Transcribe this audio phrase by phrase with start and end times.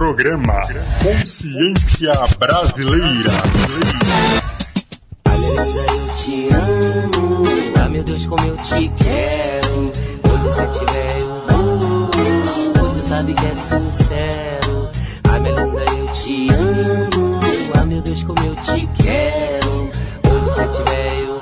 [0.00, 0.62] Programa
[1.02, 3.42] Consciência Brasileira.
[5.26, 7.44] Amiga, eu te amo.
[7.78, 9.92] Ah, meu Deus, como eu te quero.
[10.24, 12.10] Onde você estiver, eu vou.
[12.80, 14.90] Você sabe que é sincero.
[15.24, 17.40] Ah, minha linda, eu te amo.
[17.78, 19.90] Ah, meu Deus, como eu te quero.
[20.24, 21.39] Onde você estiver, eu vou.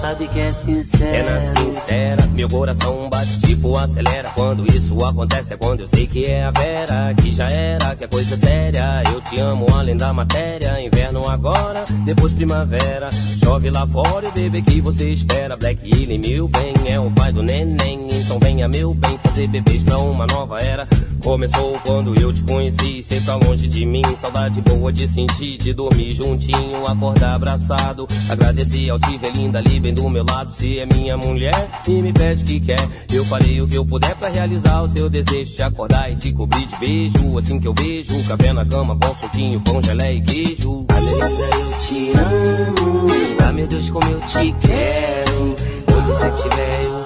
[0.00, 1.14] Sabe que é sincero.
[1.14, 4.30] É na sincera, meu coração bate tipo acelera.
[4.34, 8.04] Quando isso acontece é quando eu sei que é a Vera, que já era, que
[8.04, 9.02] é coisa séria.
[9.12, 10.80] Eu te amo além da matéria.
[10.80, 13.10] Inverno agora, depois primavera.
[13.12, 15.54] Chove lá fora e o bebê que você espera.
[15.54, 18.08] Black Hilly, meu bem, é o pai do neném.
[18.30, 20.86] Então venha, meu bem, fazer bebês pra uma nova era.
[21.20, 24.04] Começou quando eu te conheci, cê tá longe de mim.
[24.16, 28.06] Saudade boa de sentir, de dormir juntinho, acordar abraçado.
[28.28, 30.52] Agradeci ao te ver linda ali bem do meu lado.
[30.54, 34.14] Se é minha mulher e me pede que quer, eu farei o que eu puder
[34.14, 37.36] pra realizar o seu desejo de acordar e te cobrir de beijo.
[37.36, 40.86] Assim que eu vejo, café na cama com suquinho, pão, gelé e queijo.
[40.88, 43.06] Amiga, eu te amo.
[43.44, 45.56] Ah, meu Deus, como eu te quero.
[45.88, 46.99] Onde você estiver, eu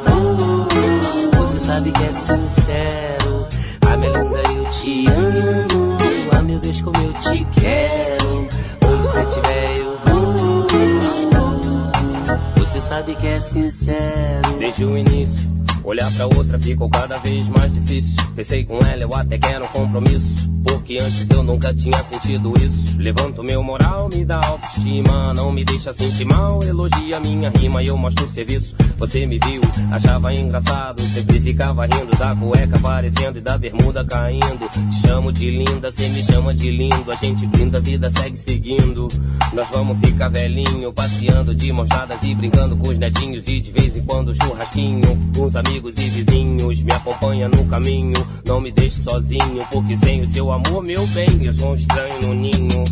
[1.65, 3.49] sabe que é sincero.
[3.81, 5.97] Ah, minha linda, eu te amo.
[6.33, 8.47] Ah, meu Deus, como eu te quero.
[8.83, 10.67] Onde você estiver, eu vou.
[12.59, 14.59] Você sabe que é sincero.
[14.59, 15.49] Desde o início,
[15.85, 18.17] olhar pra outra ficou cada vez mais difícil.
[18.35, 20.55] Pensei com ela, eu até quero um compromisso.
[20.65, 22.97] Porque antes eu nunca tinha sentido isso.
[22.99, 25.35] Levanta o meu moral, me dá autoestima.
[25.35, 28.75] Não me deixa sentir mal, elogia minha rima e eu mostro o serviço.
[28.97, 29.61] Você me viu,
[29.93, 31.03] achava engraçado.
[31.03, 34.69] Sempre ficava rindo da cueca aparecendo e da bermuda caindo.
[34.71, 37.13] Te chamo de linda, cê me chama de lindo.
[37.13, 39.09] A gente brinda, a vida segue seguindo.
[39.53, 43.47] Nós vamos ficar velhinho, passeando de mãos dadas e brincando com os netinhos.
[43.49, 45.19] E de vez em quando churrasquinho.
[45.37, 48.15] Com os amigos e vizinhos, me acompanha no caminho.
[48.47, 52.17] Não me deixe sozinho, porque sem o seu amor, meu bem, eu sou um estranho
[52.23, 52.85] no ninho.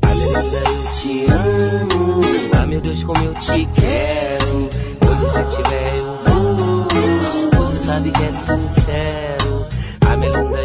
[0.00, 2.20] Amiga, eu te amo.
[2.58, 4.70] Ah, meu Deus, como eu te quero.
[5.02, 7.66] Onde você estiver, eu vou.
[7.66, 9.66] Você sabe que é sincero.
[10.00, 10.16] Ah,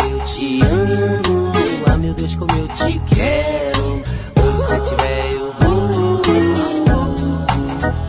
[0.09, 1.51] eu te amo.
[1.85, 4.01] Ah, meu Deus, como eu te quero.
[4.37, 6.21] Onde você estiver, eu vou.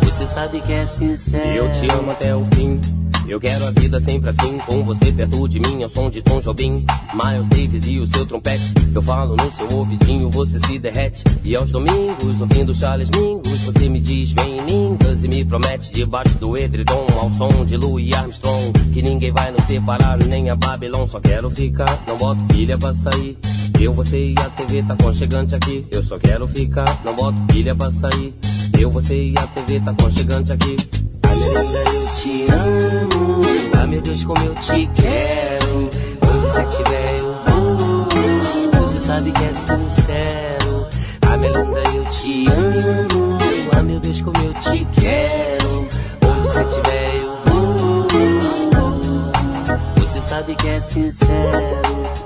[0.02, 1.48] Você sabe que é sincero.
[1.48, 2.80] Eu te amo até o fim.
[3.28, 6.40] Eu quero a vida sempre assim, com você perto de mim, ao som de Tom
[6.40, 8.72] Jobim, Miles Davis e o seu trompete.
[8.94, 11.24] Eu falo no seu ouvidinho, você se derrete.
[11.42, 15.92] E aos domingos, ouvindo Charles Mingus, você me diz vem em Ningas e me promete
[15.92, 20.54] debaixo do edredom, ao som de Louis Armstrong, que ninguém vai nos separar, nem a
[20.54, 21.06] Babylon.
[21.08, 23.36] Só quero ficar, não boto pilha pra sair.
[23.80, 25.84] Eu, você e a TV tá conchegante aqui.
[25.90, 28.32] Eu só quero ficar, não boto pilha pra sair.
[28.78, 30.76] Eu, você e a TV tá conchegante aqui.
[31.22, 31.60] Amiga,
[31.92, 33.42] eu te amo.
[33.80, 35.90] Ah, meu Deus, como eu te quero.
[36.22, 38.80] Onde você estiver, eu vou.
[38.80, 40.86] Você sabe que é sincero.
[41.22, 43.38] Ah, minha linda, eu te amo.
[43.76, 45.88] Ah, meu Deus, como eu te quero.
[46.22, 48.06] Onde você estiver, eu vou.
[49.96, 52.25] Você sabe que é sincero.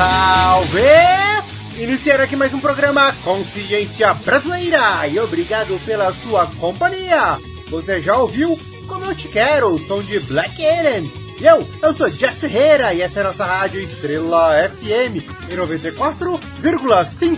[0.00, 0.80] Salve!
[1.76, 7.38] Iniciando aqui mais um programa Consciência Brasileira e obrigado pela sua companhia.
[7.68, 8.58] Você já ouviu
[8.88, 11.12] Como Eu Te Quero, o som de Black Alien.
[11.38, 15.16] E eu, eu sou Jeff Ferreira e essa é a nossa rádio Estrela FM
[15.52, 17.36] em 94,5.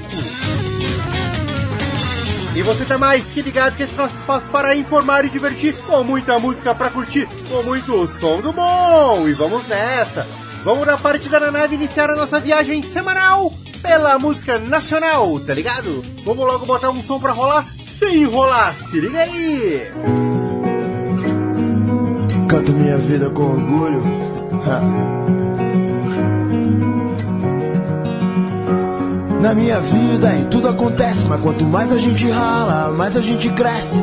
[2.55, 6.05] E você tá mais que ligado que esse nosso espaço para informar e divertir, com
[6.05, 9.27] muita música para curtir, com muito som do bom.
[9.27, 10.42] E vamos nessa!
[10.65, 13.53] Vamos na partida na nave iniciar a nossa viagem semanal
[13.83, 16.03] pela música nacional, tá ligado?
[16.25, 17.67] Vamos logo botar um som pra rolar
[18.03, 19.91] sem enrolar, se liga aí!
[22.49, 24.03] Canto minha vida com orgulho.
[24.67, 24.81] Ha.
[29.41, 33.49] Na minha vida e tudo acontece, mas quanto mais a gente rala, mais a gente
[33.51, 34.03] cresce.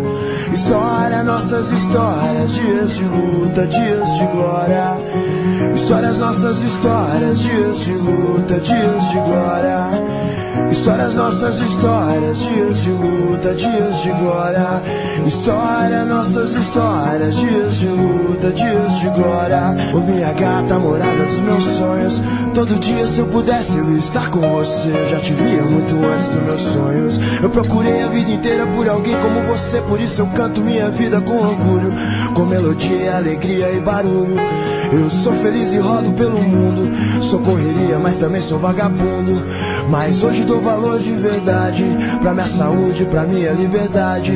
[0.53, 4.97] História, nossas histórias, dias de luta, dias de glória.
[5.75, 10.71] História Histórias nossas histórias, dias de luta, dias de glória.
[10.71, 14.81] Histórias nossas histórias, dias de luta, dias de glória.
[15.25, 19.61] História nossas histórias, dias de luta, dias de glória.
[19.93, 22.21] Ô minha gata, morada dos meus sonhos.
[22.53, 26.27] Todo dia se eu pudesse eu estar com você, eu já te via muito antes
[26.27, 27.19] dos meus sonhos.
[27.41, 31.21] Eu procurei a vida inteira por alguém como você, por isso eu canto minha vida
[31.21, 31.93] com orgulho,
[32.33, 34.35] com melodia, alegria e barulho.
[34.91, 36.91] Eu sou feliz e rodo pelo mundo.
[37.23, 39.41] Sou correria, mas também sou vagabundo.
[39.89, 41.85] Mas hoje dou valor de verdade
[42.21, 44.33] pra minha saúde, pra minha liberdade.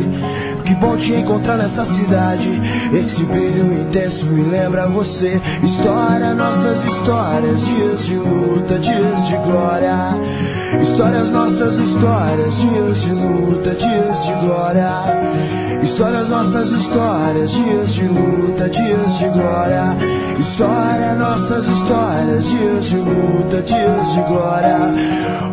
[0.65, 2.59] Que bom te encontrar nessa cidade.
[2.91, 5.39] Esse brilho intenso me lembra você.
[5.63, 9.95] História, nossas histórias, dias de luta, dias de glória.
[10.81, 14.89] Histórias, nossas histórias, dias de luta, dias de glória.
[15.83, 20.24] Histórias, nossas histórias, dias de luta, dias de glória.
[20.39, 24.77] História, nossas histórias, dias de luta, dias de glória.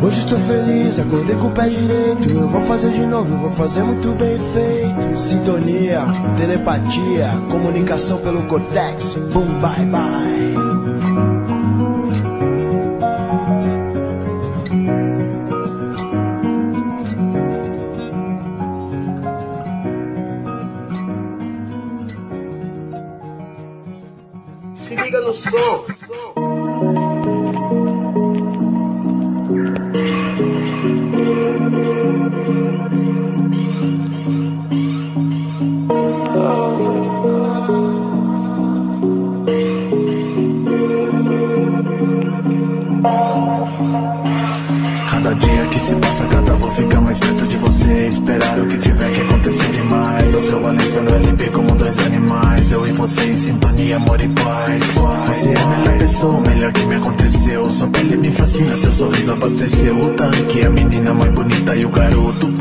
[0.02, 2.30] Hoje estou feliz, acordei com o pé direito.
[2.30, 5.18] Eu vou fazer de novo, eu vou fazer muito bem feito.
[5.18, 6.02] Sintonia,
[6.36, 9.14] telepatia, comunicação pelo cortex.
[9.32, 11.91] Boom, bye, bye.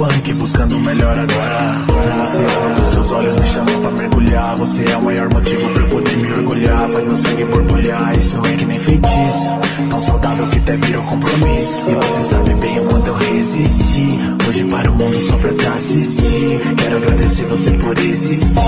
[0.02, 0.34] Punk.
[0.34, 2.18] Buscando melhor agora.
[2.18, 4.56] O oceano dos seus olhos me chamam pra mergulhar.
[4.58, 6.90] Você é o maior motivo pra eu poder me orgulhar.
[6.90, 8.16] Faz meu sangue borbulhar.
[8.16, 9.60] Isso é que nem feitiço.
[9.90, 11.90] Tão saudável que até virou compromisso.
[11.90, 14.20] E você sabe bem o quanto eu resisti.
[14.48, 16.60] Hoje para o mundo só pra te assistir.
[16.78, 18.60] Quero agradecer você por existir.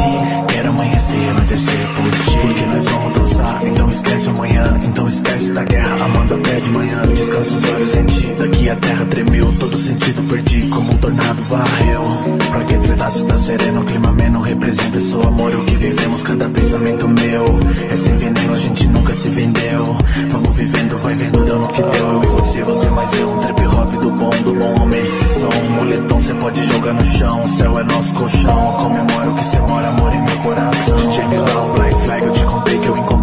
[0.49, 2.37] Quero amanhecer e anoitecer por ti.
[2.41, 4.79] Porque nós vamos dançar, então esquece amanhã.
[4.83, 7.01] Então esquece da guerra, amando até de manhã.
[7.07, 8.35] Descansa os olhos em ti.
[8.37, 10.67] Daqui a terra tremeu, todo sentido perdi.
[10.69, 12.03] Como um tornado varreu.
[12.51, 15.55] Pra que tretaço tá sereno, o clima ameno representa esse amor.
[15.55, 17.59] O que vivemos, cada pensamento meu.
[17.89, 19.97] É sem veneno, a gente nunca se vendeu.
[20.29, 22.11] Vamos vivendo, vai vendo, deu no que deu.
[22.11, 23.29] Eu e você, você mais eu.
[23.29, 25.49] Um trip hop do bom, do bom momento esse som.
[25.75, 27.43] Moletom cê pode jogar no chão.
[27.43, 28.73] O céu é nosso colchão.
[28.79, 31.11] Comemoro que cê mora, amor em meu coração.
[31.11, 33.22] James Brown, Black Flag, eu te contei que eu encontrei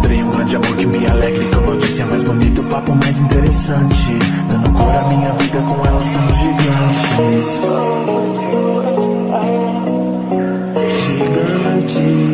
[0.51, 1.49] grande amor que me alegre.
[1.53, 4.17] Como eu disse, é mais bonito, o papo mais interessante.
[4.49, 7.67] Dando cor à minha vida, com ela somos gigantes.
[11.05, 12.31] Gigantes.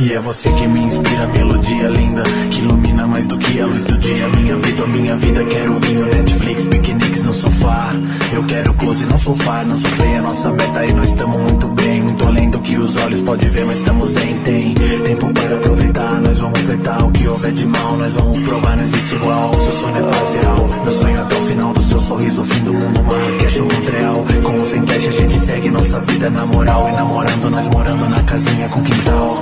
[0.00, 3.84] E é você que me inspira, melodia linda Que ilumina mais do que a luz
[3.84, 4.28] do dia.
[4.28, 6.06] Minha vida, minha vida, quero vinho.
[6.06, 7.92] Netflix, piqueniques no sofá.
[8.32, 10.86] Eu quero close no sofá Não sofrer a nossa meta.
[10.86, 14.16] E nós estamos muito bem Muito além do que os olhos podem ver Mas estamos
[14.16, 18.38] em tem Tempo para aproveitar, nós vamos vetar O que houver de mal, nós vamos
[18.42, 21.82] provar Não existe igual, seu sonho é paz real Meu sonho até o final do
[21.82, 25.70] seu sorriso fim do mundo, Marrakech ou Montreal Com ou sem cash a gente segue
[25.70, 26.88] nossa vida na moral.
[26.88, 29.36] E namorando, nós morando na casinha com quintal.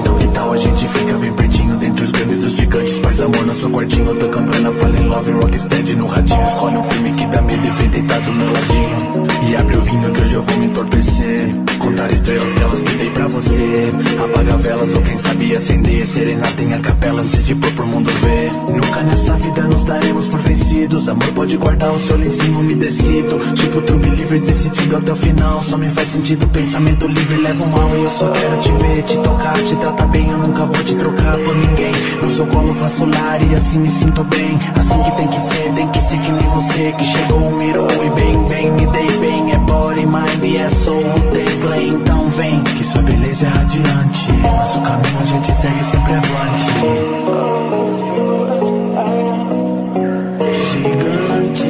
[0.00, 1.61] Então que tal a gente fica bem pertinho
[2.42, 5.94] Dentre os grandes, os gigantes Paz, amor no seu quartinho Tocando Ana, Fallen Love, Rocksteady
[5.94, 6.42] no radinho.
[6.42, 9.80] Escolhe um filme que dá medo e vem deitado do meu ladinho E abre o
[9.80, 11.54] vinho que hoje eu vou me entorpecer.
[11.78, 13.92] Contar estrelas que elas que dei pra você.
[14.24, 16.06] Apaga velas ou quem sabe acender.
[16.06, 18.52] Serenata em a capela antes de pôr pro mundo ver.
[18.72, 21.08] Nunca nessa vida nos daremos por vencidos.
[21.08, 25.60] Amor pode guardar o seu lencinho umedecido Tipo True Believers decidido até o final.
[25.60, 29.02] Só me faz sentido pensamento livre leva o mal E eu só quero te ver,
[29.02, 30.30] te tocar, te tratar bem.
[30.30, 31.92] Eu nunca vou te trocar por ninguém.
[32.22, 34.58] No seu colo faço lar e assim me sinto bem.
[34.76, 38.10] Assim que tem que ser, tem que ser que nem você Que chegou, mirou e
[38.10, 42.62] bem, bem, me dei bem É body, mind e é soul, tem play Então vem,
[42.64, 44.32] que sua beleza é radiante.
[44.32, 46.72] Nosso caminho a gente segue sempre avante.
[50.72, 51.62] Gigantes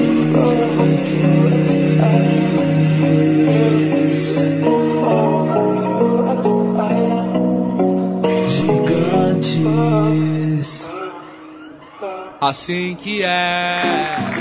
[8.49, 10.91] Gigantes.
[12.41, 14.32] Assim que é.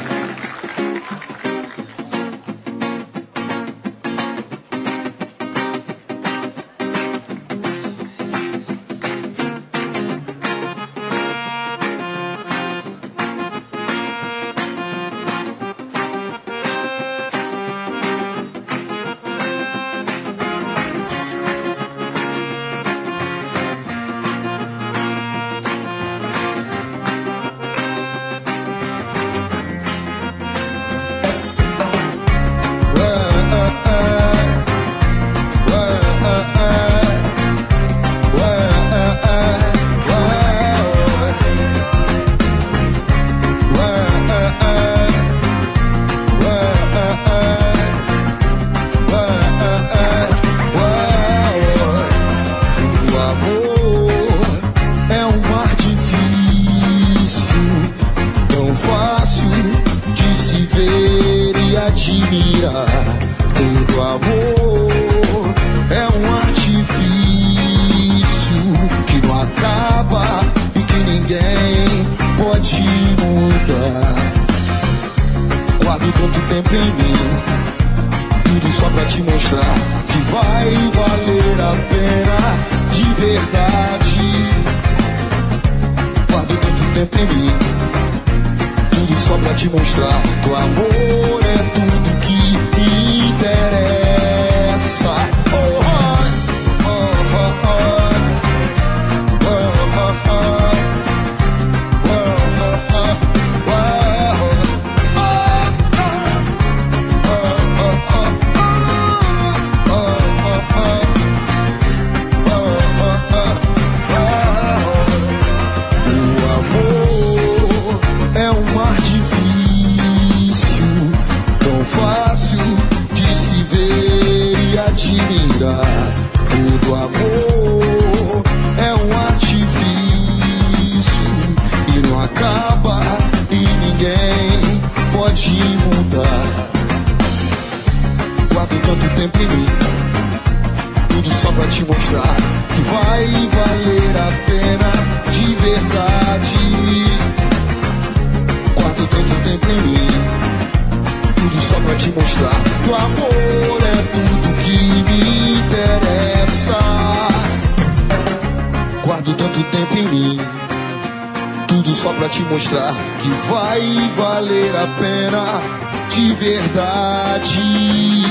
[162.52, 163.82] Mostrar que vai
[164.18, 165.62] valer a pena
[166.10, 168.26] de verdade.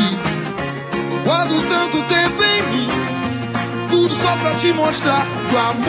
[1.25, 2.89] Guardo tanto tempo em mim,
[3.91, 5.87] tudo só pra te mostrar que o amor,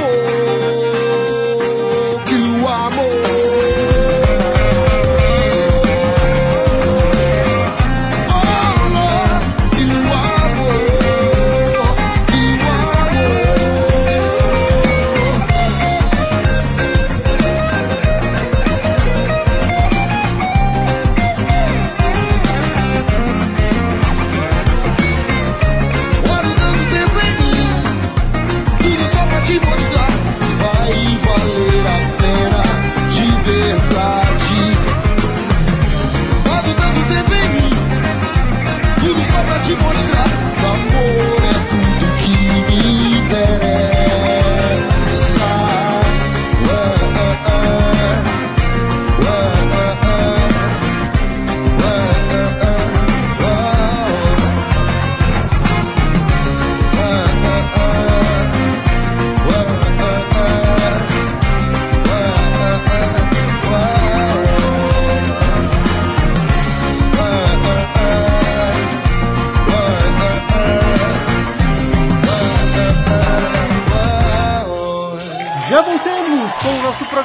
[2.26, 3.91] que o amor.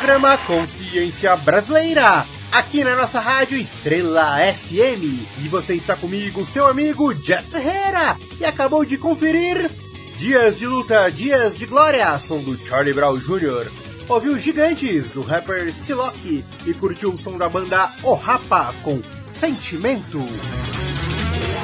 [0.07, 5.03] Programa Consciência Brasileira, aqui na nossa rádio Estrela FM.
[5.43, 9.69] E você está comigo, seu amigo Jeff Ferreira, e acabou de conferir
[10.17, 13.69] Dias de Luta, Dias de Glória, som do Charlie Brown Jr.
[14.09, 20.25] Ouviu Gigantes, do rapper Silock, e curtiu o som da banda O Rapa, com Sentimento.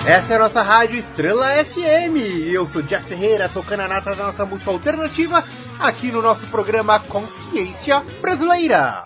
[0.04, 4.16] Essa é a nossa rádio Estrela FM e eu sou Jeff Ferreira tocando a nata
[4.16, 5.44] da nossa música alternativa
[5.82, 9.04] aqui no nosso programa Consciência Brasileira.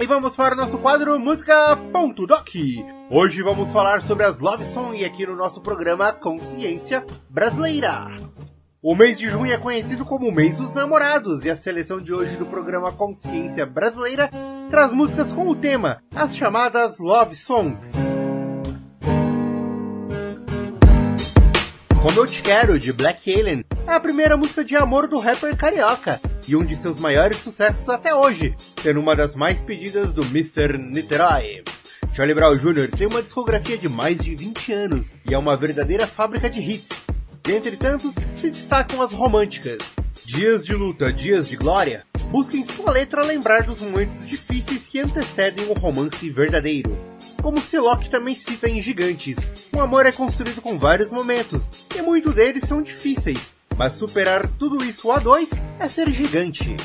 [0.00, 2.48] E vamos para o nosso quadro Música Ponto Doc.
[3.10, 8.06] Hoje vamos falar sobre as Love Song aqui no nosso programa Consciência Brasileira.
[8.82, 12.14] O mês de junho é conhecido como o mês dos namorados e a seleção de
[12.14, 14.30] hoje do programa Consciência Brasileira
[14.70, 17.92] traz músicas com o tema, as chamadas Love Songs.
[22.02, 25.54] Como Eu Te Quero, de Black Alien, é a primeira música de amor do rapper
[25.54, 30.22] carioca e um de seus maiores sucessos até hoje, sendo uma das mais pedidas do
[30.22, 30.78] Mr.
[30.78, 31.62] Niterói.
[32.14, 32.88] Charlie Brown Jr.
[32.96, 36.88] tem uma discografia de mais de 20 anos e é uma verdadeira fábrica de hits.
[37.42, 39.78] Dentre tantos, se destacam as românticas.
[40.24, 45.00] Dias de luta, dias de glória, busca em sua letra lembrar dos momentos difíceis que
[45.00, 47.09] antecedem o romance verdadeiro.
[47.42, 49.36] Como Silock também cita em Gigantes,
[49.72, 53.38] o amor é construído com vários momentos, e muitos deles são difíceis,
[53.76, 56.76] mas superar tudo isso a dois é ser gigante.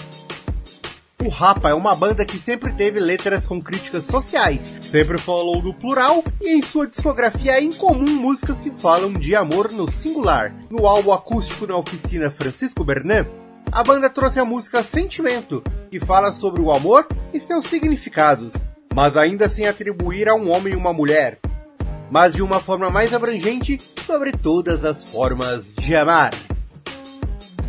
[1.22, 5.74] O Rapa é uma banda que sempre teve letras com críticas sociais, sempre falou do
[5.74, 10.56] plural e em sua discografia é incomum músicas que falam de amor no singular.
[10.70, 13.26] No álbum acústico na oficina Francisco Bernan,
[13.72, 18.64] a banda trouxe a música Sentimento, que fala sobre o amor e seus significados,
[18.96, 21.38] mas ainda sem atribuir a um homem e uma mulher,
[22.10, 26.32] mas de uma forma mais abrangente sobre todas as formas de amar.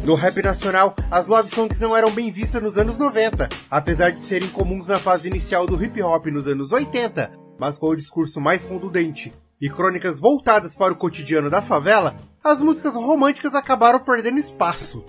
[0.04, 4.20] No rap nacional, as love songs não eram bem vistas nos anos 90, apesar de
[4.20, 8.40] serem comuns na fase inicial do hip hop nos anos 80, mas com o discurso
[8.40, 12.14] mais contundente e crônicas voltadas para o cotidiano da favela,
[12.44, 15.04] as músicas românticas acabaram perdendo espaço.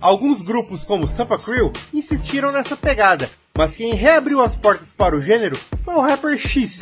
[0.00, 5.20] Alguns grupos como Sampa Crew insistiram nessa pegada, mas quem reabriu as portas para o
[5.20, 6.80] gênero foi o rapper X,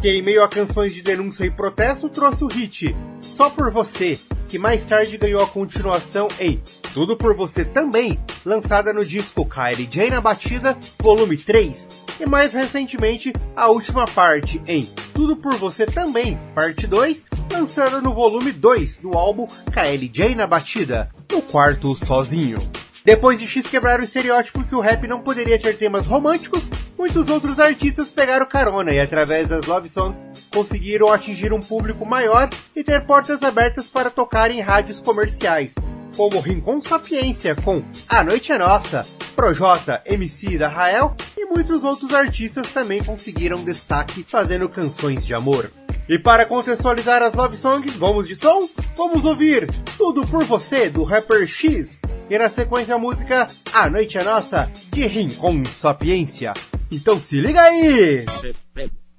[0.00, 4.18] que em meio a canções de denúncia e protesto trouxe o hit Só Por Você,
[4.48, 6.60] que mais tarde ganhou a continuação em
[6.92, 11.86] Tudo Por Você também, lançada no disco Kylie J na Batida, volume 3,
[12.18, 18.12] e mais recentemente a última parte em Tudo Por Você também, parte 2, lançada no
[18.12, 22.58] volume 2 do álbum KLJ na Batida, no quarto sozinho.
[23.04, 27.28] Depois de X quebrar o estereótipo que o rap não poderia ter temas românticos, muitos
[27.28, 30.20] outros artistas pegaram carona e através das love songs
[30.54, 35.74] conseguiram atingir um público maior e ter portas abertas para tocar em rádios comerciais,
[36.16, 42.12] como Rincon Sapiência com A Noite é Nossa, Projota, MC da Rael e muitos outros
[42.12, 45.72] artistas também conseguiram destaque fazendo canções de amor.
[46.08, 48.68] E para contextualizar as love songs, vamos de som?
[48.96, 51.98] Vamos ouvir Tudo Por Você, do rapper X,
[52.28, 56.54] e na sequência a música A Noite é Nossa, de Rincon Sapiência.
[56.90, 58.26] Então se liga aí!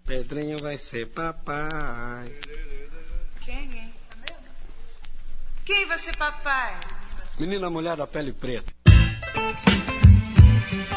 [0.05, 2.29] Pedrinho vai ser papai.
[5.65, 5.75] Quem?
[5.75, 6.73] Quem vai ser papai?
[7.39, 8.71] Menina mulher da pele preta.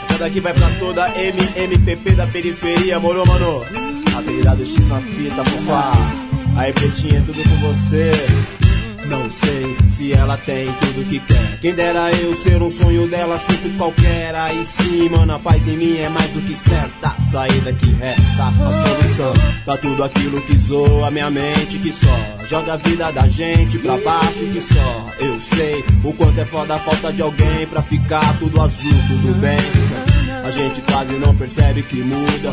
[0.09, 3.63] Essa daqui vai pra toda MMPP da periferia, moro, mano?
[4.17, 5.93] Apelidado X na fita, fofá.
[6.59, 8.13] Aí, pretinha, tudo com você.
[9.09, 11.61] Não sei se ela tem tudo que quer.
[11.61, 14.35] Quem dera eu ser um sonho dela, simples qualquer.
[14.35, 17.09] Aí sim, mano, a paz em mim é mais do que certa.
[17.09, 19.33] A saída que resta, a solução
[19.65, 21.79] pra tudo aquilo que zoa minha mente.
[21.79, 22.07] Que só
[22.47, 24.45] joga a vida da gente pra baixo.
[24.53, 28.61] Que só eu sei o quanto é foda a falta de alguém pra ficar tudo
[28.61, 29.57] azul, tudo bem.
[30.47, 32.53] A gente quase não percebe que muda.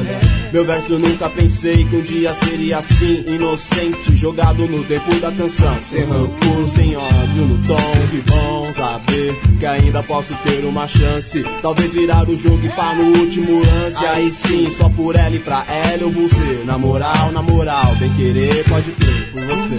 [0.52, 5.80] Meu verso nunca pensei que um dia seria assim, inocente, jogado no tempo da canção.
[5.80, 8.08] Sem rancor, sem ódio no tom.
[8.10, 11.46] Que bom saber que ainda posso ter uma chance.
[11.62, 14.04] Talvez virar o jogo e pá no último lance.
[14.08, 16.66] Aí sim, só por e pra ela eu vou ser.
[16.66, 19.78] Na moral, na moral, bem querer, pode crer por você.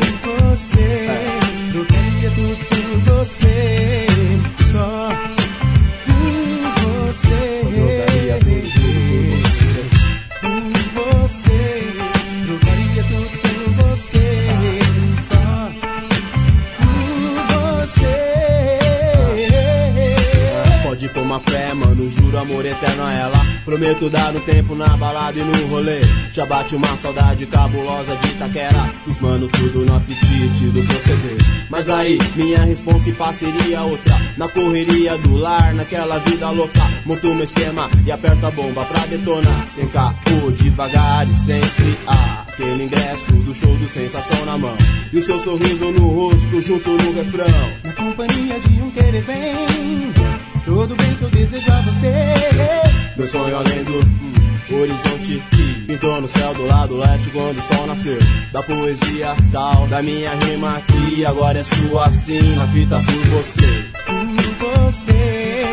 [0.51, 1.41] Você, é.
[1.75, 4.07] eu queria tudo por você.
[4.71, 5.04] Só
[22.45, 23.39] amor eterno a ela.
[23.65, 26.01] Prometo dar um tempo na balada e no rolê.
[26.33, 28.93] Já bate uma saudade cabulosa de Itaquera.
[29.07, 31.39] Dos mano, tudo no apetite do proceder.
[31.71, 34.15] Mas aí, minha responsa e parceria outra.
[34.37, 36.83] Na correria do lar, naquela vida louca.
[37.05, 39.69] Monto um esquema e aperta a bomba pra detonar.
[39.69, 42.45] Sem caô, devagar e sempre a.
[42.55, 44.77] Aquele ingresso do show do Sensação na mão.
[45.13, 47.47] E o seu sorriso no rosto junto no refrão.
[47.83, 49.84] Na companhia de um querer bem.
[50.75, 52.13] Tudo bem que eu desejo a você.
[53.17, 57.63] Meu sonho além do hum, horizonte que pintou no céu do lado leste quando o
[57.63, 58.19] sol nasceu.
[58.53, 63.85] Da poesia tal, da minha rima que agora é sua assim, na fita por você.
[64.05, 65.65] Por você,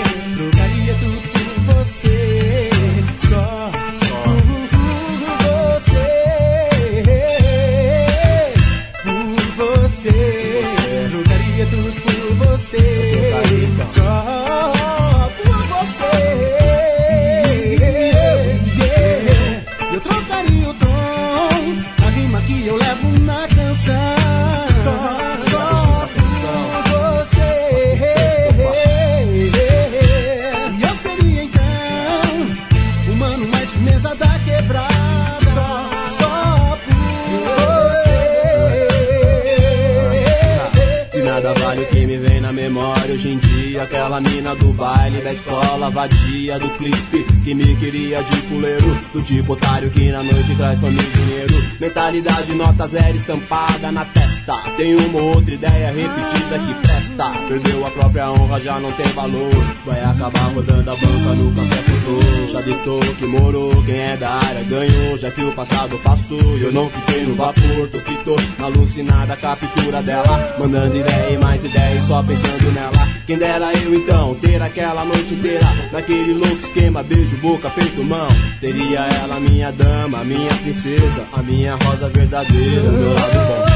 [44.21, 48.97] mina do baile da escola vadia do clipe que me queria de puleiro.
[49.13, 51.55] Do tipo otário que na noite traz fome e dinheiro.
[51.79, 54.30] Mentalidade nota zero estampada na testa.
[54.77, 57.29] Tem uma ou outra ideia repetida que presta.
[57.47, 59.75] Perdeu a própria honra, já não tem valor.
[59.85, 62.47] Vai acabar rodando a banca no café cotô.
[62.51, 65.17] Já ditou que morou, quem é da área ganhou.
[65.17, 67.87] Já que o passado passou e eu não fiquei no vapor.
[67.91, 70.55] Tô que tô na alucinada captura dela.
[70.59, 73.07] Mandando ideia e mais ideia e só pensando nela.
[73.25, 75.67] Quem dera eu então ter aquela noite inteira.
[75.91, 78.27] Naquele louco esquema, beijo, boca, peito, mão.
[78.59, 81.25] Seria ela minha dama, minha princesa.
[81.31, 83.70] A minha rosa verdadeira, meu lado bom.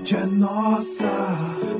[0.00, 1.06] Noite é nossa,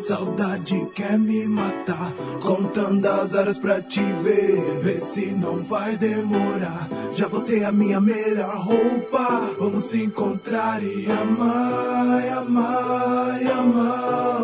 [0.00, 2.12] saudade quer me matar.
[2.42, 6.88] Contando as horas pra te ver, vê se não vai demorar.
[7.14, 14.39] Já botei a minha melhor roupa, vamos se encontrar e amar, amar, amar.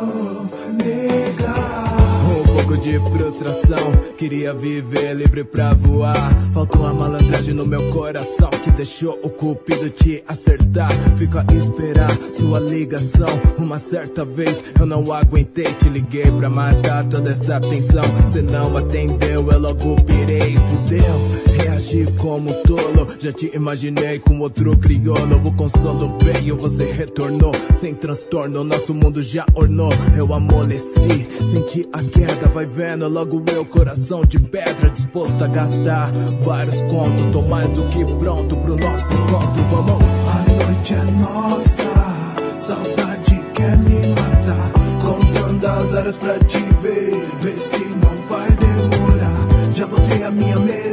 [2.87, 6.33] De frustração, queria viver livre pra voar.
[6.55, 10.93] Faltou a malandragem no meu coração que deixou o cupido te acertar.
[11.19, 13.27] Fico a esperar sua ligação.
[13.59, 18.05] Uma certa vez eu não aguentei, te liguei pra matar toda essa tensão.
[18.29, 21.66] Cê não atendeu, eu logo pirei, fudeu.
[21.87, 25.41] Reagi como tolo, já te imaginei com outro crioulo.
[25.47, 27.53] O consolo veio, você retornou.
[27.73, 29.91] Sem transtorno, nosso mundo já ornou.
[30.17, 33.09] Eu amoleci, senti a queda, vai vendo.
[33.09, 36.11] Logo eu, coração de pedra, disposto a gastar
[36.43, 37.33] vários contos.
[37.33, 39.63] Tô mais do que pronto pro nosso encontro.
[39.71, 40.03] Vamos!
[40.03, 44.73] A noite é nossa, saudade quer me matar.
[45.01, 49.73] Contando as horas pra te ver, vê se não vai demorar.
[49.73, 50.86] Já botei a minha melhor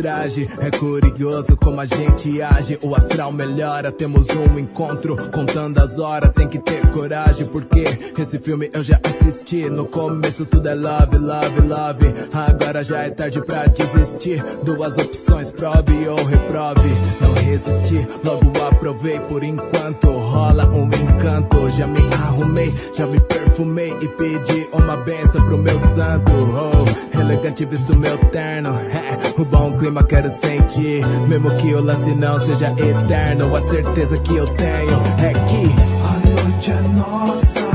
[0.00, 0.48] traje.
[0.58, 2.78] É curioso como a gente age.
[2.82, 5.16] O astral melhora, temos um encontro.
[5.30, 7.46] Contando as horas, tem que ter coragem.
[7.46, 7.84] Porque
[8.18, 9.68] esse filme eu já assisti.
[9.68, 12.14] No começo tudo é love, love, love.
[12.32, 14.42] Agora já é tarde pra desistir.
[14.64, 16.88] Duas opções, prove ou reprove.
[17.20, 20.08] Não resisti, logo aprovei por enquanto.
[20.10, 21.68] Rola um encanto.
[21.70, 26.32] Já me arrumei, já me perfumei e pedi uma benção pro meu santo.
[26.32, 28.70] Oh, elegante visto meu terno.
[28.70, 31.04] É, o bom clima quero sentir.
[31.28, 33.54] Mesmo que o lance não seja eterno.
[33.56, 35.62] A certeza que eu tenho é que
[36.04, 37.70] A noite é nossa,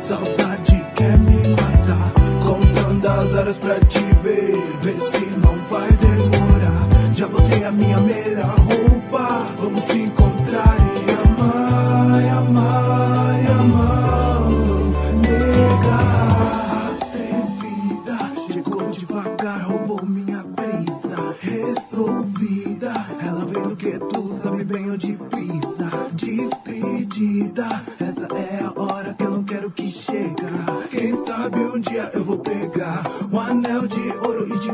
[0.00, 2.12] saudade quer me matar.
[2.42, 6.88] Contando as horas pra te ver, vê se não vai demorar.
[7.14, 13.23] Já botei a minha melhor roupa, vamos se encontrar e amar, e amar.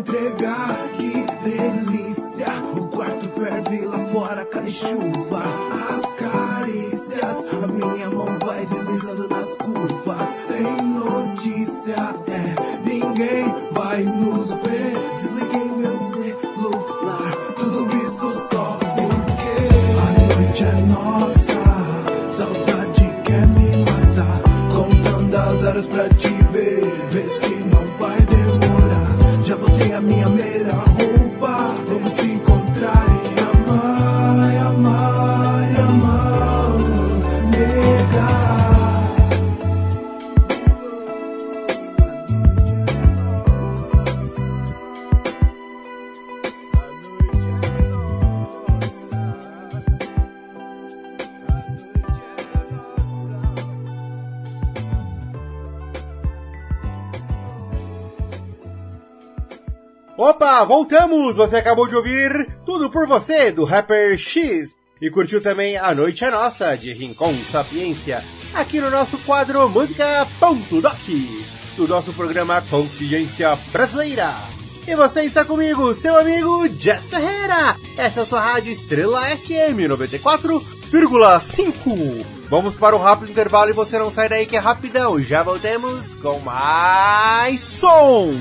[0.01, 0.89] Entregar.
[0.95, 1.13] Que
[1.45, 5.43] delícia, o quarto ferve lá fora cai chuva.
[5.91, 10.29] As carícias, a minha mão vai deslizando nas curvas.
[10.49, 14.99] Sem notícia, é, ninguém vai nos ver.
[15.17, 19.53] Desliguei meu celular, tudo isso só porque
[19.99, 21.60] a noite é nossa.
[60.81, 61.37] Voltamos!
[61.37, 64.79] Você acabou de ouvir Tudo por Você, do rapper X.
[64.99, 70.27] E curtiu também A Noite é Nossa, de Rincon Sapiência, aqui no nosso quadro Música
[70.39, 70.97] Ponto Doc,
[71.77, 74.35] do nosso programa Consciência Brasileira.
[74.87, 77.77] E você está comigo, seu amigo Jess Ferreira.
[77.99, 82.25] Essa é a sua rádio Estrela FM 94,5.
[82.49, 85.23] Vamos para o rápido intervalo e você não sai daí que é rapidão.
[85.23, 88.33] Já voltemos com mais som.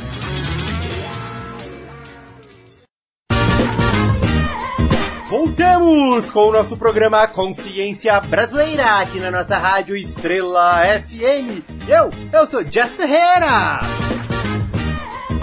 [5.30, 11.62] Voltamos com o nosso programa Consciência Brasileira aqui na nossa rádio Estrela FM.
[11.88, 13.80] Eu, eu sou Jess Ferreira.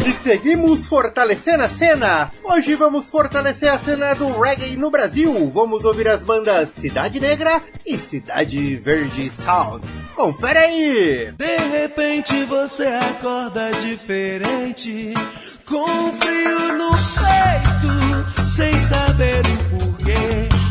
[0.07, 2.31] E seguimos fortalecendo a cena.
[2.45, 5.51] Hoje vamos fortalecer a cena do reggae no Brasil.
[5.53, 9.85] Vamos ouvir as bandas Cidade Negra e Cidade Verde Sound.
[10.15, 11.33] Confere aí!
[11.37, 15.13] De repente você acorda diferente,
[15.65, 20.66] com frio no peito, sem saber o porquê.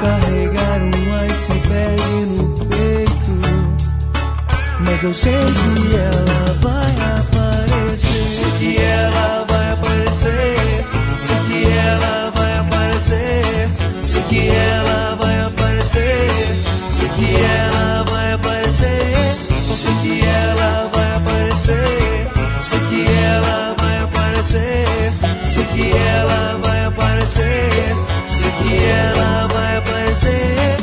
[0.00, 3.34] carregar um iceberg no peito,
[4.80, 8.28] mas eu sei que ela vai aparecer.
[8.28, 10.84] Sei que ela vai aparecer,
[11.16, 16.30] sei que ela vai aparecer, sei que ela vai aparecer,
[16.88, 19.36] sei que ela vai aparecer,
[19.74, 22.30] sei que ela vai aparecer,
[22.60, 25.12] sei que ela vai aparecer,
[25.44, 27.96] sei que ela vai aparecer,
[28.28, 29.17] sei que ela
[29.80, 30.77] पर से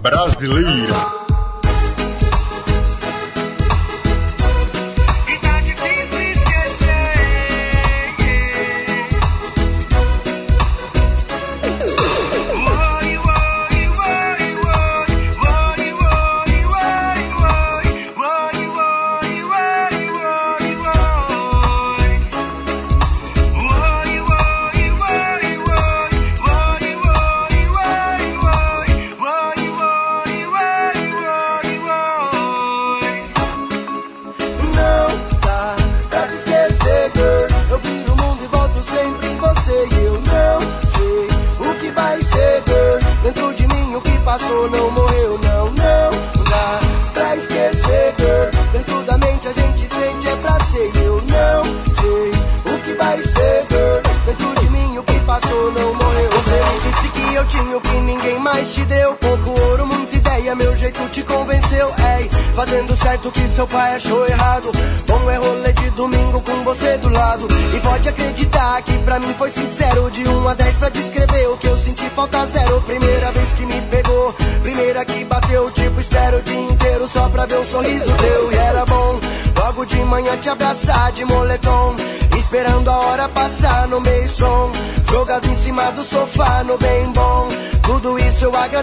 [0.00, 1.27] Brasileira.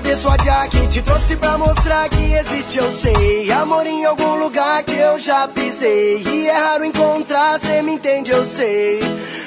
[0.06, 3.52] Agradeço a Dia que te trouxe pra mostrar que existe, eu sei.
[3.52, 6.22] Amor em algum lugar que eu já pisei.
[6.24, 9.00] E é raro encontrar, cê me entende, eu sei.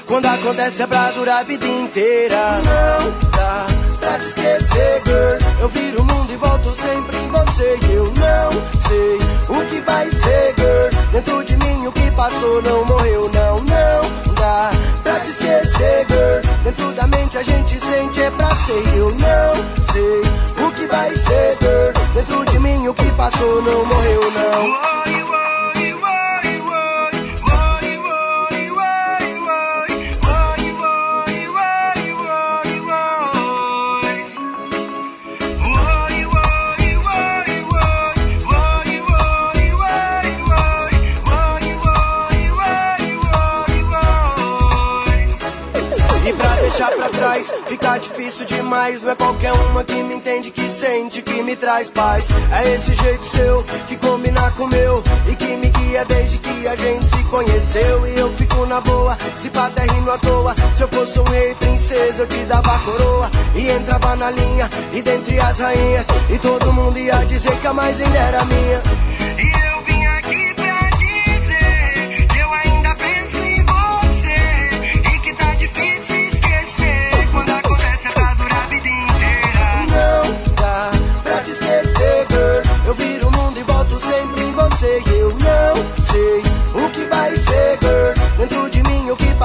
[0.04, 2.36] Quando acontece é pra durar a vida inteira.
[2.36, 3.66] Não dá
[4.00, 5.60] pra te esquecer, girl.
[5.60, 7.78] Eu viro o mundo e volto sempre em você.
[7.92, 8.50] Eu não
[8.88, 11.12] sei o que vai ser, girl.
[11.12, 14.70] Dentro de mim o que passou não morreu, não, não dá
[15.04, 16.64] pra te esquecer, girl.
[16.64, 18.96] Dentro da mente a gente sente é pra ser.
[18.96, 21.92] Eu não sei o que vai ser, girl.
[22.14, 24.87] Dentro de mim o que passou não morreu, não.
[49.02, 52.26] Não é qualquer uma que me entende, que sente, que me traz paz.
[52.52, 56.66] É esse jeito seu que combina com o meu e que me guia desde que
[56.66, 58.06] a gente se conheceu.
[58.06, 60.54] E eu fico na boa, se até rindo à toa.
[60.74, 63.30] Se eu fosse um rei, princesa, eu te dava a coroa.
[63.54, 66.06] E entrava na linha, e dentre as rainhas.
[66.28, 68.82] E todo mundo ia dizer que a mais linda era minha.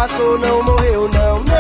[0.04, 1.53] Passou não morreu, não, não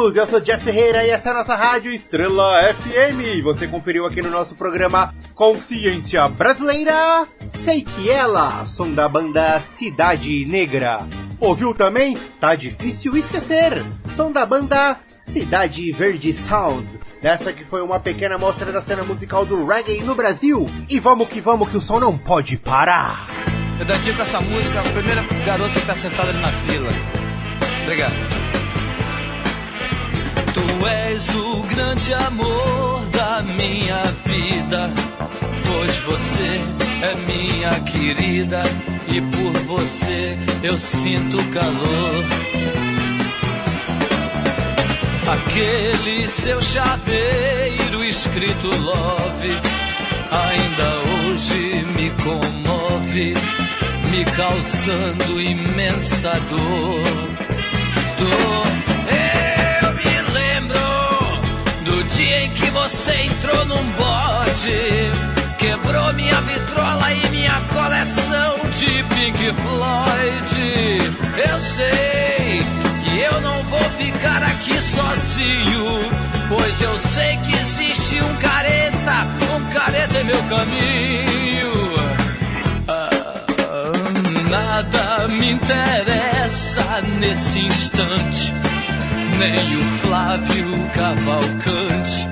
[0.00, 0.16] Voltamos!
[0.16, 3.42] Eu sou Jeff Ferreira e essa é a nossa rádio Estrela FM.
[3.42, 7.26] Você conferiu aqui no nosso programa Consciência Brasileira.
[7.64, 11.06] Sei que ela, som da banda Cidade Negra.
[11.38, 12.16] Ouviu também?
[12.40, 13.84] Tá difícil esquecer.
[14.14, 16.88] Som da banda Cidade Verde Sound.
[17.22, 20.68] Nessa que foi uma pequena amostra da cena musical do reggae no Brasil.
[20.88, 23.28] E vamos que vamos que o som não pode parar.
[23.78, 26.90] Eu dedico essa música à primeira garota que tá sentada ali na fila.
[27.82, 28.49] Obrigado.
[30.60, 34.92] Tu és o grande amor da minha vida,
[35.66, 36.60] pois você
[37.02, 38.60] é minha querida
[39.08, 42.24] e por você eu sinto calor.
[45.32, 49.60] Aquele seu chaveiro escrito love
[50.30, 53.34] ainda hoje me comove,
[54.10, 57.30] me causando imensa dor.
[58.18, 58.89] Dor.
[62.30, 65.10] Dia em que você entrou num bode,
[65.58, 71.16] quebrou minha vitrola e minha coleção de Pink Floyd.
[71.50, 72.62] Eu sei
[73.02, 76.00] que eu não vou ficar aqui sozinho,
[76.48, 79.26] pois eu sei que existe um careta,
[79.56, 81.72] um careta em meu caminho.
[82.86, 83.10] Ah,
[84.48, 88.52] nada me interessa nesse instante,
[89.40, 92.28] nem o Flávio Cavalcante,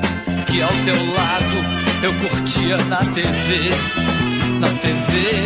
[0.47, 1.57] que ao teu lado
[2.03, 3.71] eu curtia na TV,
[4.61, 5.43] na TV.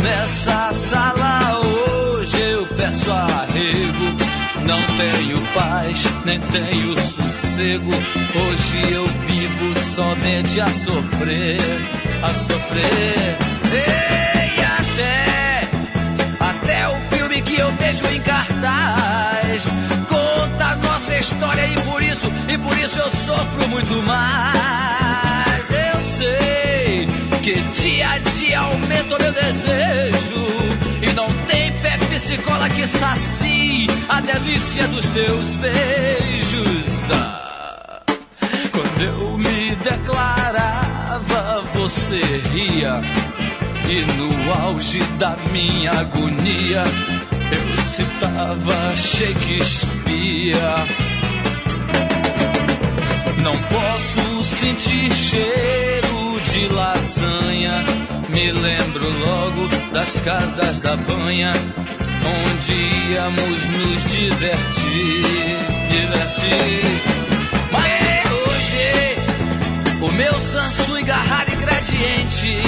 [0.00, 4.16] Nessa sala hoje eu peço arrego,
[4.64, 7.90] não tenho paz, nem tenho sossego.
[7.90, 11.60] Hoje eu vivo somente a sofrer,
[12.22, 13.38] a sofrer.
[13.72, 15.68] Ei, até,
[16.38, 19.66] até o filme que eu vejo em cartaz
[21.22, 25.70] história e por isso, e por isso eu sofro muito mais.
[25.70, 27.06] Eu sei
[27.44, 30.48] que dia a dia aumenta o meu desejo
[31.00, 37.10] e não tem pé psicola que sacie a delícia dos teus beijos.
[37.12, 38.00] Ah,
[38.72, 42.20] quando eu me declarava, você
[42.52, 43.00] ria.
[43.88, 46.82] E no auge da minha agonia,
[47.52, 51.11] eu citava Shakespeare.
[53.42, 57.84] Não posso sentir cheiro de lasanha.
[58.28, 61.52] Me lembro logo das casas da banha,
[62.24, 62.72] onde
[63.12, 65.58] íamos nos divertir,
[65.90, 67.02] divertir.
[67.72, 69.18] Mas hoje,
[70.00, 72.62] o meu Samsung Garrara ingrediente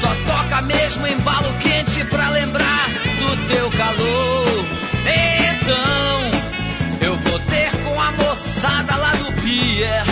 [0.00, 4.64] só toca mesmo embalo quente pra lembrar do teu calor.
[5.60, 6.30] Então,
[7.02, 9.07] eu vou ter com a moçada lá
[9.48, 10.04] pier.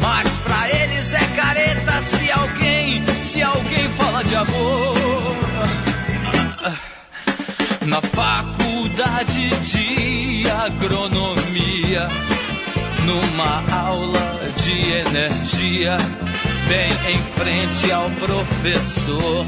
[0.00, 4.94] Mas pra eles é careta se alguém, se alguém fala de amor.
[7.86, 12.08] Na faculdade de agronomia,
[13.04, 15.96] numa aula de energia,
[16.68, 19.46] bem em frente ao professor.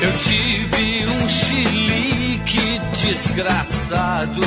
[0.00, 1.28] Eu tive um
[2.46, 4.40] chilique desgraçado.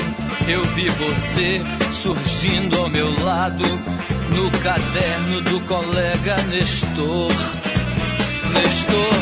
[0.48, 1.62] Eu vi você
[1.92, 3.64] surgindo ao meu lado
[4.36, 7.32] no caderno do colega Nestor.
[8.54, 9.14] Nestor,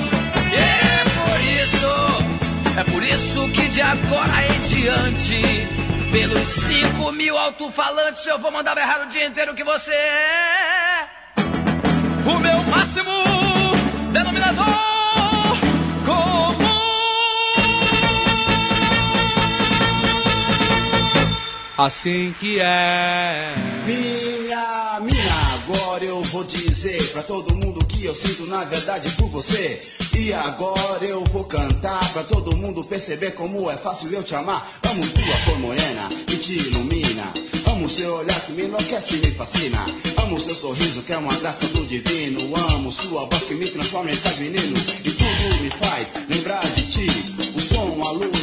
[0.54, 5.68] é por isso, é por isso que de agora em diante,
[6.12, 11.08] pelos cinco mil alto-falantes, eu vou mandar berrar o dia inteiro que você é
[12.26, 13.12] o meu máximo
[14.12, 14.99] denominador.
[21.80, 23.56] Assim que é.
[23.86, 29.30] Minha mina, agora eu vou dizer pra todo mundo que eu sinto na verdade por
[29.30, 29.80] você.
[30.14, 34.70] E agora eu vou cantar pra todo mundo perceber como é fácil eu te amar.
[34.90, 37.24] Amo tua cor morena que te ilumina.
[37.68, 39.86] Amo seu olhar que me enlouquece e me fascina.
[40.18, 42.42] Amo seu sorriso que é uma graça do divino.
[42.72, 44.78] Amo sua voz que me transforma em menino.
[45.06, 47.08] E tudo me faz lembrar de ti.
[47.56, 48.39] O som, a luz,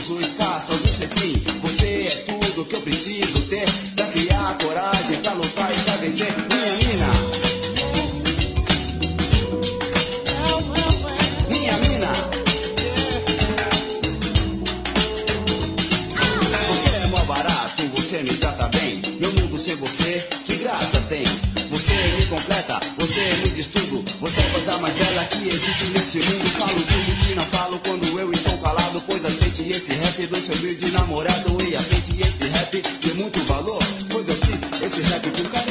[25.85, 26.47] nesse mundo.
[26.51, 29.03] Falo que não falo quando eu estou calado.
[29.07, 31.59] Pois aceite esse rap do seu humilde namorado.
[31.63, 33.83] E aceite esse rap de muito valor.
[34.11, 35.66] Pois eu fiz esse rap com carinho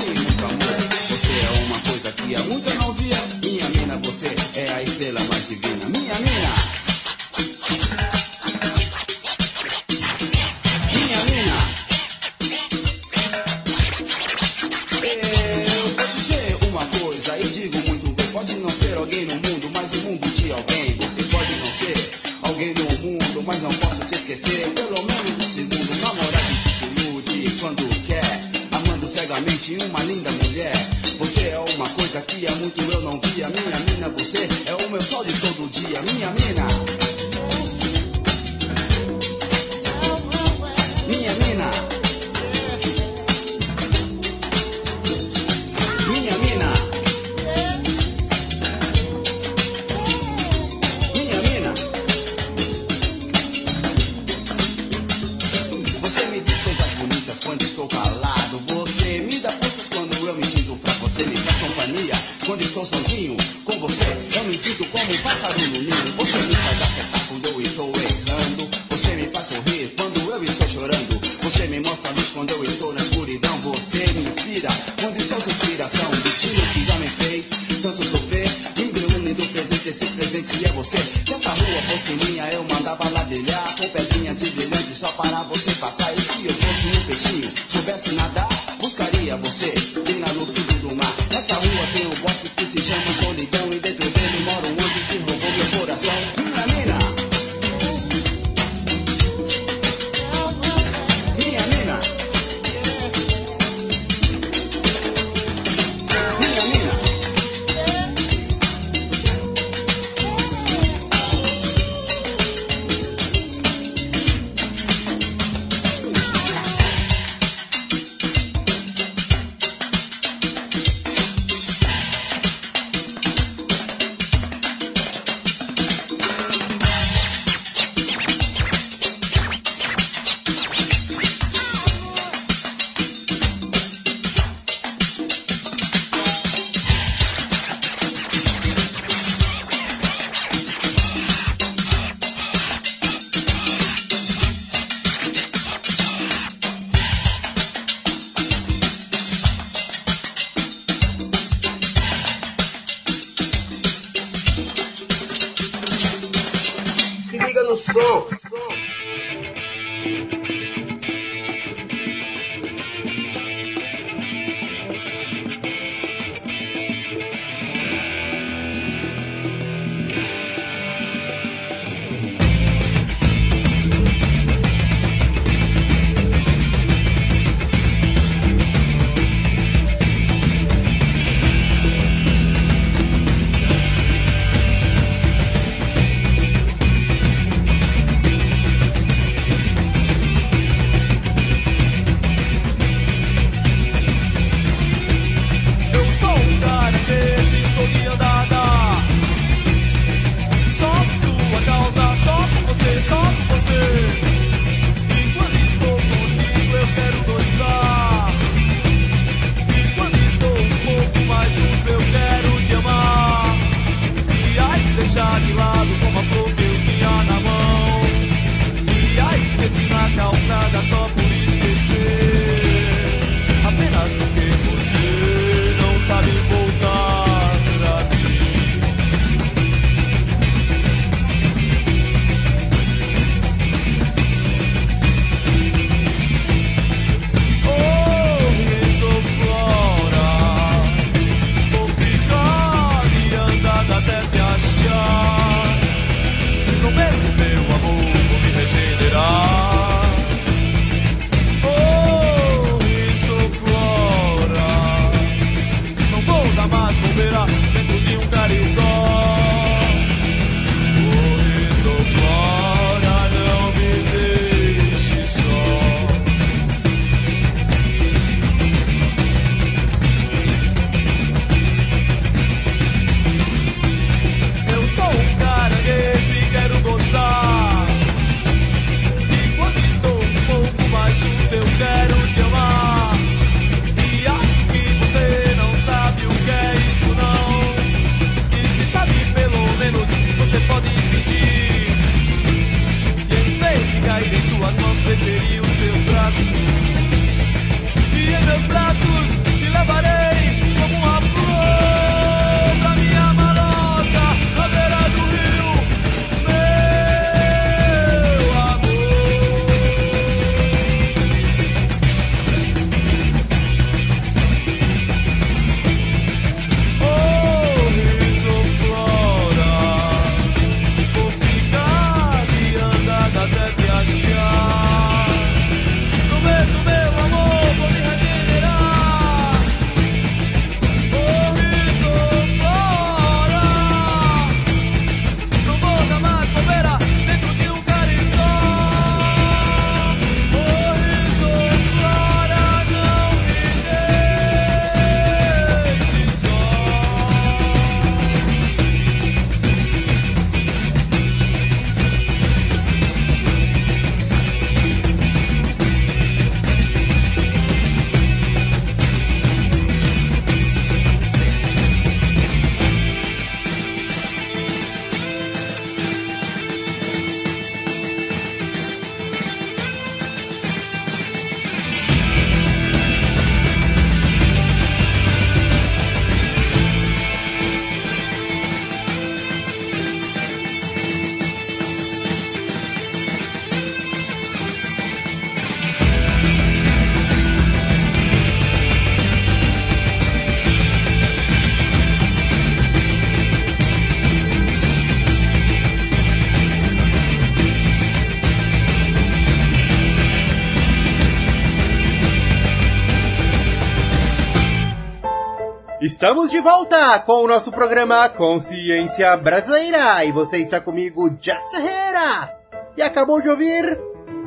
[406.25, 412.51] Estamos de volta com o nosso programa Consciência Brasileira e você está comigo, Jess Herrera.
[412.97, 413.95] E acabou de ouvir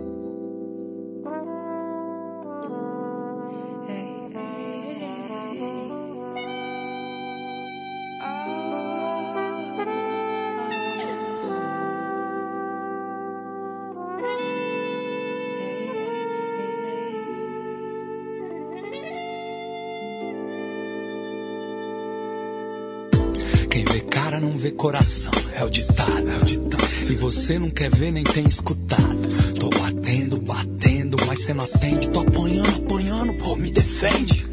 [24.62, 26.88] Vê coração, é o ditado, é o ditado.
[27.10, 29.20] E você não quer ver nem tem escutado.
[29.60, 32.10] Tô batendo, batendo, mas cê não atende.
[32.10, 34.46] Tô apanhando, apanhando, pô, me defende.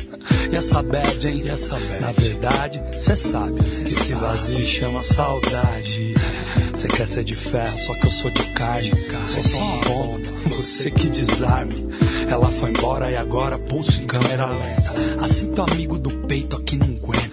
[0.50, 1.42] E essa bad, hein?
[1.44, 2.00] E essa bad?
[2.00, 6.14] Na verdade, cê sabe cê que esse vazio chama saudade.
[6.74, 8.90] Cê quer ser de ferro, só que eu sou de carne.
[9.26, 11.86] Sou só uma bomba, você que desarme.
[12.26, 15.22] Ela foi embora e agora pulso em câmera lenta.
[15.22, 17.27] Assim teu amigo do peito aqui não aguenta.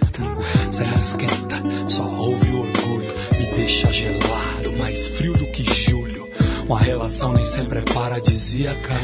[0.70, 3.14] Cê não esquenta, só ouve o orgulho.
[3.38, 6.28] Me deixa gelado, mais frio do que julho.
[6.66, 8.94] Uma relação nem sempre é paradisíaca.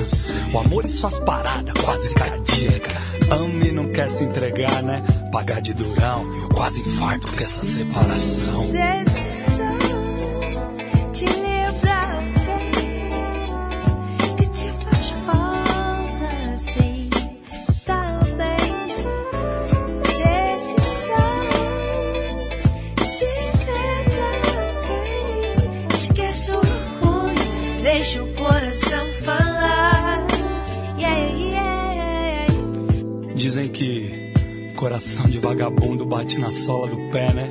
[0.53, 3.01] O amor e suas paradas, quase cardíaca.
[3.31, 5.03] Ama e não quer se entregar, né?
[5.31, 6.49] Pagar de durão.
[6.55, 8.59] Quase infarto com essa separação.
[33.73, 37.49] Que coração de vagabundo bate na sola do pé, né?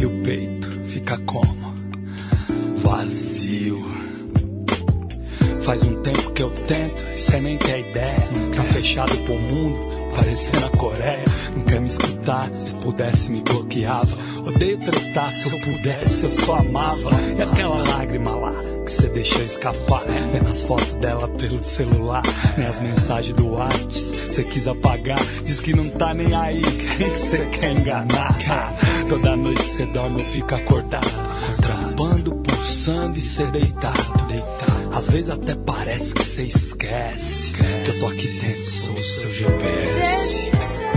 [0.00, 1.74] E o peito fica como?
[2.76, 3.84] Vazio.
[5.62, 8.28] Faz um tempo que eu tento, e cê nem tem ideia.
[8.54, 9.78] Tá fechado pro mundo,
[10.14, 11.24] parecendo a Coreia.
[11.56, 14.16] Não quer me escutar, se pudesse me bloqueava.
[14.46, 17.10] Odeio tretar, se eu pudesse eu só amava.
[17.36, 20.02] E aquela lágrima lá que cê deixou escapar.
[20.32, 22.22] Vendo as fotos dela pelo celular,
[22.56, 24.34] nem as mensagens do WhatsApp.
[24.34, 26.62] Cê quis apagar, diz que não tá nem aí.
[26.62, 28.36] Quem que cê quer enganar?
[29.08, 31.06] Toda noite cê dorme ou fica acordado.
[31.60, 34.26] Trampando, pulsando e cê deitado.
[34.28, 34.96] deitado.
[34.96, 37.52] Às vezes até parece que cê esquece.
[37.52, 40.93] Que eu tô aqui dentro, sou o seu GPS.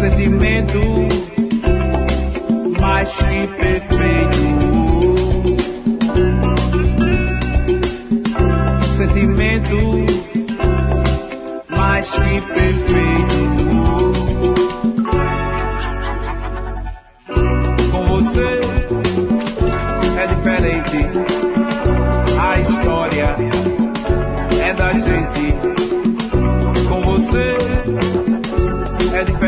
[0.00, 0.80] sentimento
[2.80, 4.44] mais que perfeito.
[8.96, 9.80] Sentimento
[11.68, 13.63] mais que perfeito.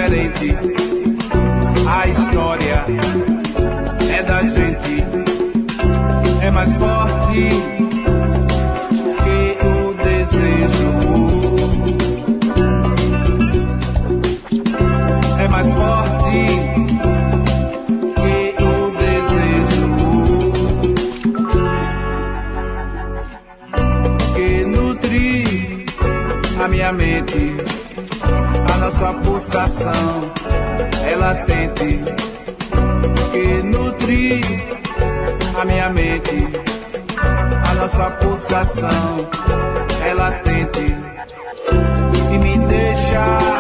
[0.09, 0.57] diferente.
[1.89, 2.85] A história
[4.11, 5.05] é da gente,
[6.43, 7.86] é mais forte.
[28.97, 30.33] nossa pulsação
[31.07, 32.01] é latente,
[33.31, 34.41] que nutre
[35.61, 36.49] a minha mente.
[37.69, 39.29] A nossa pulsação
[40.03, 40.97] é latente
[42.31, 43.56] que me deixa.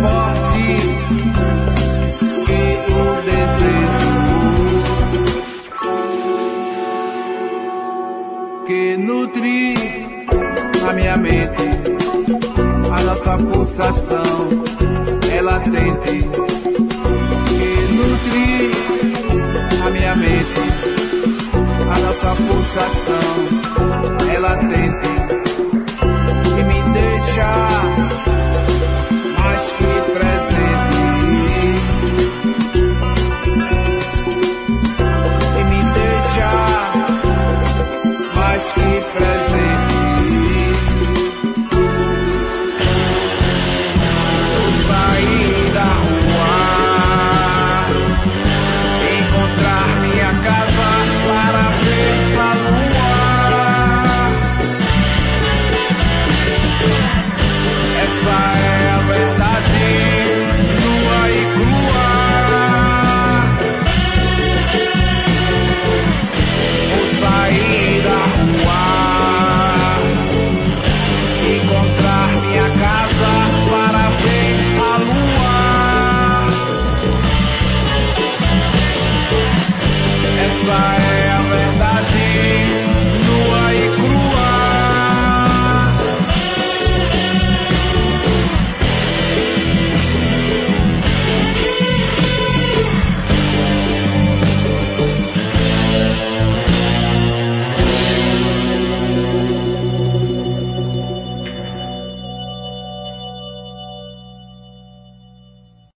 [0.00, 0.66] forte
[2.46, 4.18] que o desejo
[8.66, 9.74] que nutre
[10.88, 11.66] a minha mente,
[12.96, 14.68] a nossa pulsação
[15.32, 16.28] ela latente.
[17.58, 18.70] Que nutre
[19.86, 20.64] a minha mente,
[21.94, 23.28] a nossa pulsação
[24.34, 25.08] ela latente.
[26.54, 28.07] Que me deixa.